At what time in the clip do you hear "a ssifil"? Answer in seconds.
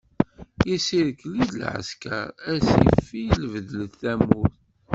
2.51-3.41